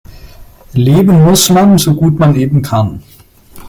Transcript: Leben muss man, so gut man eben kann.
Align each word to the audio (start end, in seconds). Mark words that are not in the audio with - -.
Leben 0.73 1.21
muss 1.25 1.51
man, 1.51 1.77
so 1.77 1.93
gut 1.93 2.17
man 2.17 2.35
eben 2.35 2.63
kann. 2.63 3.03